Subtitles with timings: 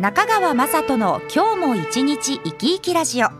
[0.00, 3.30] 中川雅人の今日も一日生き生きラジオ。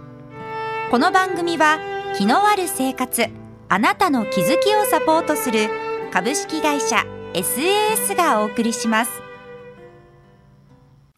[0.91, 1.79] この番組は
[2.17, 3.27] 気のある生活
[3.69, 5.71] あなたの気づきをサポートする
[6.13, 9.23] 株式会社 SAS がお送りします。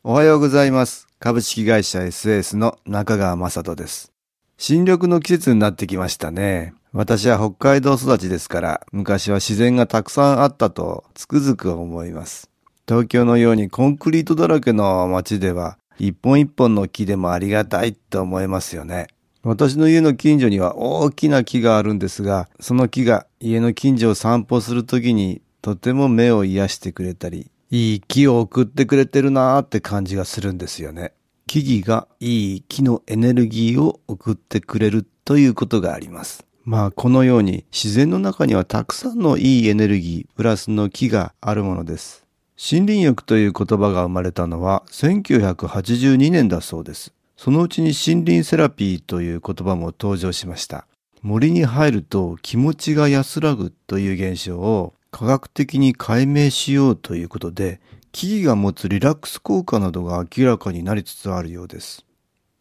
[0.05, 1.09] おはようございます。
[1.19, 4.13] 株式会社 SAS の中川雅人です。
[4.59, 6.75] 新緑の季節になってきましたね。
[6.93, 12.51] 私は北海道育ちですから昔は自然がたくさんあったとつくづく思います。
[12.91, 19.07] 東京のようにコンクリートだらけの街では、一本一本の木でもありがたいって思えますよね。
[19.45, 31.13] 私の家の近所には大きな木があるんですが、その木が家の近所を散歩するときにとても目を癒してくれたり、いい木を送ってくれてるなーって感じがするんですよね。
[31.47, 36.45] 木々がいい木のエネルギーを送ってくれるということがあります。
[36.65, 42.27] まあこのように自然の中にはたくさんのいいエネルギープラスの木があるものです。
[42.63, 47.15] 森林浴という言葉が生まれたのは1982年だそうです。
[47.39, 50.87] そのうちに森林セラピーという言葉も登場しました。
[51.23, 57.81] 森に入ると気持ちが安らぐという現象を科学的に解明しようということで、
[58.13, 62.05] 木々が持つリラックス効果などが明らかになりつつあるようです。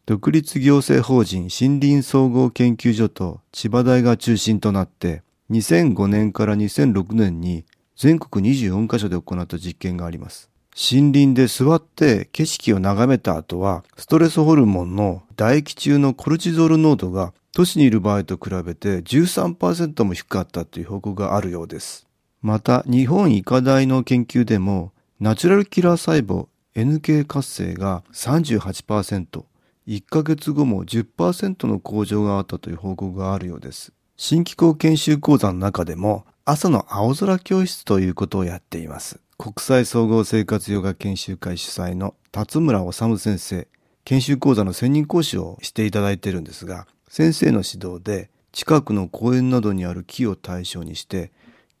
[0.06, 7.66] 独立行政法人森林総合研究所と千葉大が中心となって2005年から2006年に
[8.00, 10.48] 全国24カ所で行った実験があります。
[10.74, 22.06] 森林で座って景色を眺めた後は、ストレスホルモンの唾液中のコルチゾール濃度が都市にいる場合と比べて13%も低かったという報告があるようです。
[22.40, 29.44] また、日本医科大の研究でも、ナチュラルキラー細胞 NK 活性が38%、
[29.86, 33.92] 1ヶ月後も10%の向上があったという報告があるようです。
[34.16, 39.20] 新機構研修講座の中でも朝の青空教室ということをやっています。
[39.38, 43.68] 国際総合生活ヨガ研修会主催の辰村治先生、
[44.04, 51.30] 研修講座の専任講師をしていただいているんですが、先生の指導で近くの公園などにある木を対象にして、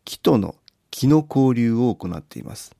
[0.04, 0.54] 木との
[0.92, 2.70] 木の交流を行っています。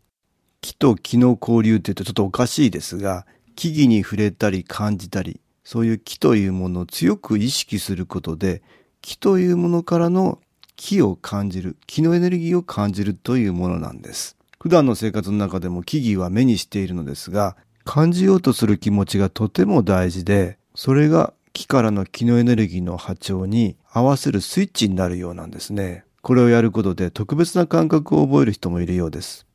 [0.61, 3.27] 木と木の交流って言うとちょっとおかしいですが、
[3.57, 8.63] 木々に触れたり感じたり、そういう木というものを強く意識することで、
[9.03, 10.39] 木というものからの
[10.81, 14.39] 木を感じる、木のエネルギーを感じるというものなんです。
[14.59, 17.55] 普段の生活の中でも木々は目にしているのですが、
[17.85, 26.05] 感じようとする気持ちがとても大事で、それが木からの木のエネルギーの波長に合わせるスイッチになるようなんですね。
[26.23, 29.47] これをやることで特別な感覚を覚える人もいるようです。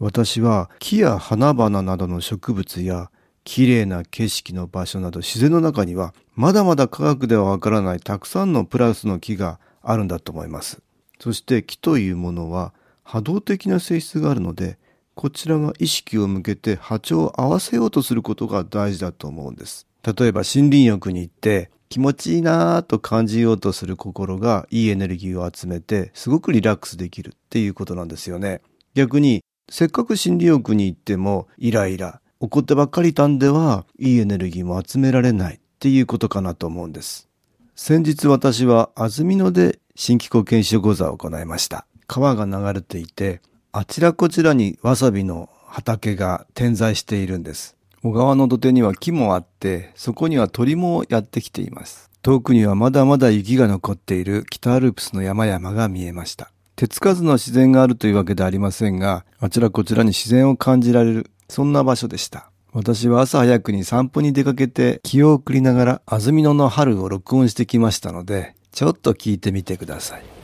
[0.00, 3.12] 私は木や花々などの植物や
[3.44, 10.82] 綺麗な景色の場所など自然の中にはまだまだ科学ではわからないたくさんのプラスの木があるんだと思います。
[11.20, 12.72] そして木というものは
[13.02, 14.78] 波動的な性質があるので、
[15.14, 19.86] こちらが意識を向けて波長を合わせようとすることが大事だと思うんです。
[20.02, 28.60] 例えば森林浴に行って気持ちいいなぁと感じようとする心がいいエネルギーを集めてすごくリラックスできるっていうことなんですよね。
[28.94, 37.28] 逆にせっかく森林浴に行ってもイライラ、怒ってばっかりいたんではいいエネルギーも集められないっていうことかなと思うんです。
[37.76, 41.86] 先日私は安曇野で新機構研修講座を行いました。
[42.06, 43.42] 川が流れていて、
[43.72, 47.76] あちらこちらにわさびの畑が点在しているんです。
[48.04, 52.10] 小川の土手には木もあって、そこには鳥もやってきています。
[52.22, 56.52] 遠くにはまだまだ雪が残っている北アルプスの山々が見えました。
[56.76, 62.50] 手つかずの自然があるというわけではありませんが、あちらこちらに自然を感じられる、そんな場所でした。
[62.74, 70.43] 私は朝早くに散歩に出かけて気を送りながら安曇野の春を録音してきましたので、ちょっと聞いてみてください。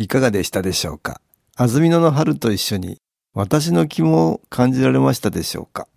[0.00, 1.20] いかがでしたでしょうか？
[1.56, 3.00] 安曇野の春と一緒に
[3.34, 5.88] 私の気も感じられましたでしょうか？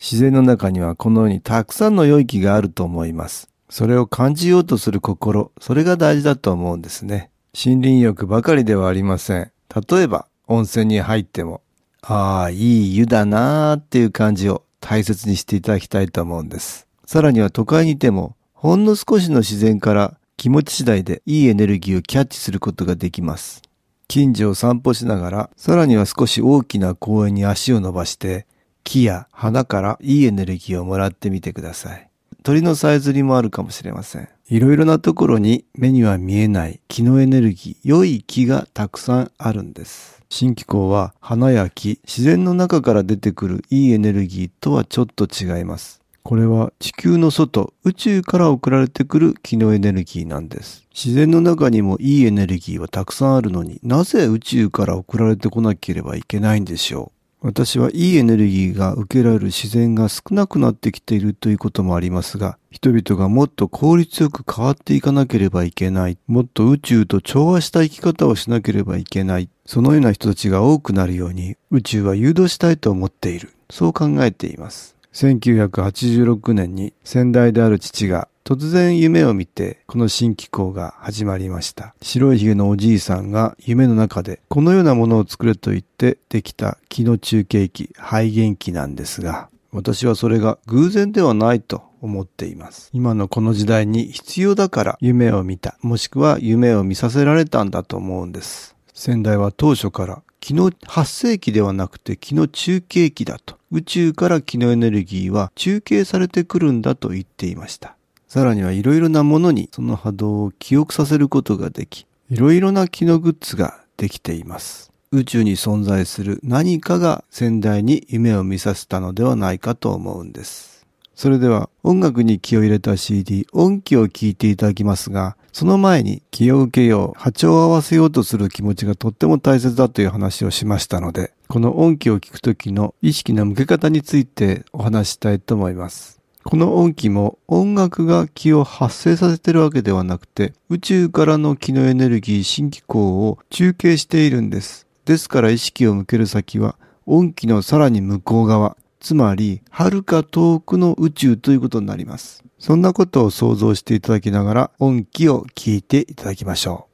[0.00, 3.50] 自然の中にはこのようにたくさんの良い気があると思います。
[3.68, 7.30] それを感じようとする心、それが大事だと思うんですね。
[7.54, 9.52] 森林浴ばかりではありません。
[9.90, 11.60] 例えば温泉に入っても、
[12.00, 16.86] ああ、いい湯だなーっていう感じを大切にしていただきたいと思うんです。
[17.04, 23.62] さらには都会にいても、ほんの少しの自然から気持ち次第でいいエネルギーをキャッチすることができます。
[24.08, 28.48] 近所を散歩しながら、さらには少し大きな公園に足を伸ばして、
[28.82, 32.08] 木や花からいいエネルギーをもらってみてください。
[32.42, 34.28] 鳥のさえずりもあるかもしれません。
[34.48, 40.24] いろいろなところに目には見えない木のエネルギー、良い木がたくさんあるんです。
[40.28, 46.01] 新気候は花や木、自然の中から出てくるいいエネルギーとはちょっと違います。
[46.22, 50.86] これは地球の外、宇宙から送られてくる気のエネルギーなんです。
[50.94, 57.46] 自然の中にもいいエネルギーはたくさんあるのになぜ宇宙から送られてこなければいけないんでしょう。
[57.46, 73.50] 私はいいエネルギーが受けられる自然が少なくなってきているということもありますが、人々がもっと効率よく変わっていかなければいけない、もっと宇宙と調和した生き方をしなければいけない、そのような人たちが多くなるように宇宙は誘導したいと思っている。
[73.70, 74.94] そう考えています。
[75.12, 81.94] 1986年に先代である父が突然夢を見て、この新機構が始まりました。
[82.02, 92.90] 白い髭のおじいさんが夢の中で、このようなものを作れと言ってできた気の中継機、肺元機なんですが、私はそれが偶然ではないと思っています。
[92.92, 98.74] 今のこの時代に必要だから夢を見た、もしくは夢を見させられたんだと思うんです。
[98.92, 103.61] 先代は当初から気の発生器ではなくて気の中継機だと。
[103.72, 107.96] 宇宙から気のエネルギーは中継されてくるんだと言っていました。
[108.28, 114.92] さらにはいろいろなものにその波動を記憶させることができ、いろいろな機能グッズができています。
[115.10, 120.86] 宇宙に存在する何かが先代に夢を見させたのではないかと思うんです。
[121.14, 136.22] それでは音楽に気を入れた CD 音気を聴いていただきますが、その前に気を受けよう、波長を合わせようとする気持ちがとっても大切だという話をしましたので、この音気を聞くときの意識の向け方についてお話したいと思います。
[136.44, 144.86] この音気も音楽が気を発生させてるわけではなくて宇宙からの気のエネルギー新気候を中継しているんです。
[145.04, 146.76] ですから意識を向ける先は
[147.06, 152.44] 音気のさらに向こう側、つまり遥か遠くの宇宙ということになります。
[152.60, 156.91] そんなことを想像していただきながら音気を聞いていただきましょう。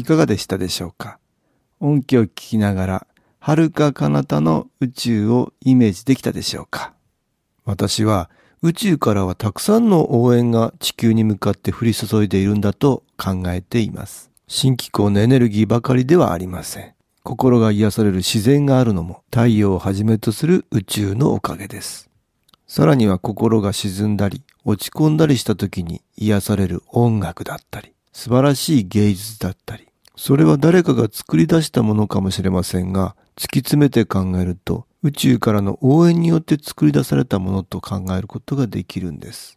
[0.00, 1.18] いかがでしたでしょうか？
[1.78, 3.06] 音気を聞きながら、
[3.38, 6.94] 遥か彼方の宇宙をイメージできたでしょうか？
[7.66, 8.30] 私は
[8.62, 14.30] 宇宙からはたくさんの応援が地球に向かって降り注いでいるんだと考えています。
[14.48, 16.94] 新機構のエネルギーばかりではありません。
[17.22, 22.08] 心が癒される自然があるのも太陽をはじめとする宇宙のおかげです。
[22.66, 29.88] さらには心が沈んだり落ち込んだりした時に癒される音楽だったり素晴らしい芸術だったり
[30.20, 39.56] それは誰かが作り出したものかもしれませんが、突き詰めて考えると、宇宙からの応援によって作り出されたものと考えることができるんです。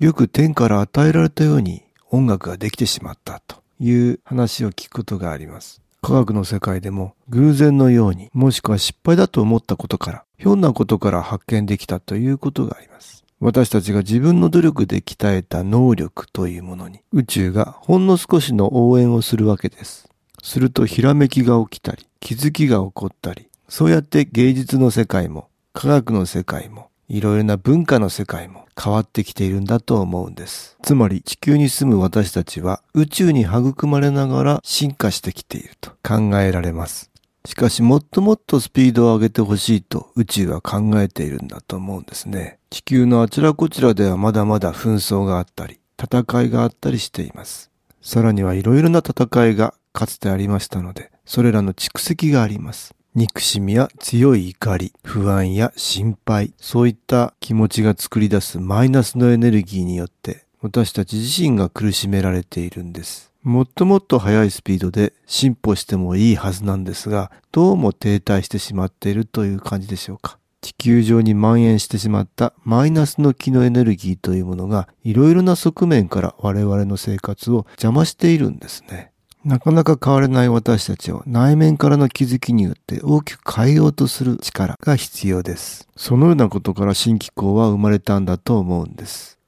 [0.00, 5.80] よく天から与えられたように音楽ができてしまったという話を聞くことがあります。
[6.02, 13.21] 科学の世界でも偶然のようにもしくは失敗だと思ったことからひょんなことから発見できたということがあります。
[13.44, 20.08] 私たちが自分の努力で鍛えた能力というものに宇宙がほんの少しの応援をするわけです。
[20.44, 30.78] するとひらめきが起きたり、気づきが起こったり、そうやって芸術の世界も科学の世界もいろいろな文化の世界も変わってきているんだと思うんです。
[30.84, 37.11] つまり地球に住む私たちは宇宙に育まれながら進化してきていると考えられます。
[37.44, 42.58] しかしもっともっとスピードを上げてほしいと宇宙は考えているんだと思うんですね。
[42.70, 47.70] 地球のあちらこちらではまだまだ紛争があったり、戦いがあったりしています。
[48.00, 52.94] さらにはいろいろな戦いがかつてありましたので、それらの蓄積があります。
[53.14, 63.31] 憎しみや強い怒り、不安や心配、そういった気持ちが作り出すマイナスのエネルギーによって私たち自身が苦しめられているんです。
[63.42, 70.38] もっともっと速いスピードで進歩してもいいはずなんですが、どうも停滞してしまっているという感じでしょうか。
[70.60, 79.10] 地球上に蔓延してしまったマイナスの気のエネルギーというものがいろいろな側面から我々の生活を邪魔しているんですね。
[79.44, 85.88] なかなか変われない私たちを内面からの気づきによって大きく変えようとする力が必要です。
[85.96, 89.40] そのようなことから新機構は生まれたんだと思うんです。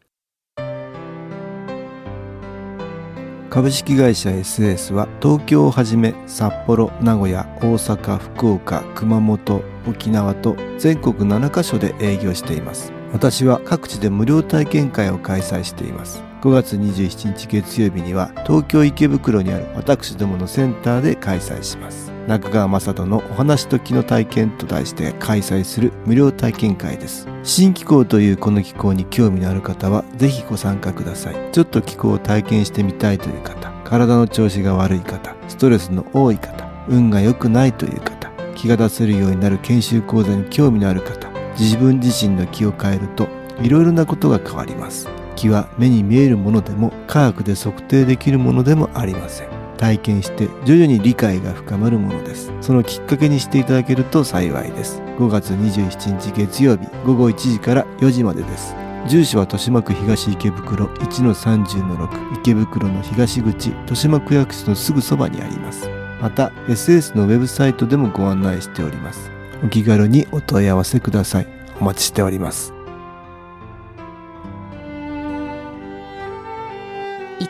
[3.54, 12.92] 株式会社 SS は東京をはじめ札幌、名古屋、大阪、福岡、熊本、沖縄と全国7カ所で営業しています。
[13.12, 16.20] 私は各地で無料体験会を開催しています。
[16.44, 22.12] 5月27日月曜日には東京池袋にある私どものセンターで開催します。
[22.28, 27.26] 中川雅人のお話と気の体験と題して開催する無料体験会です。
[27.44, 31.36] 新気候というこの気候に興味のある方はぜひご参加ください。
[31.52, 41.26] ちょっと気候を体験してみたいという方、体の調子が悪い方、ストレスの多い方、運が良くないという方、気が出せるようになる研修講座に興味のある方、
[41.58, 43.28] 自分自身の気を変えると
[43.62, 45.08] いろいろなことが変わります。
[45.34, 49.48] 気は目に見えるものでも科学で測定できるものでもありません。
[49.76, 52.52] 体験して徐々に理解が深まるものです。
[52.60, 55.02] そのきっかけにしていただけると幸いです。
[55.18, 58.74] 5月27日月曜日午後1時から4時までです。
[59.06, 65.90] 住所は豊島区東池袋1-30-6池袋の東口豊島区役所のすぐそばにあります。
[66.22, 69.30] また SS のウェブサイトでもご案内しております。
[69.62, 71.46] お気軽にお問い合わせください。
[71.80, 72.72] お待ちしております。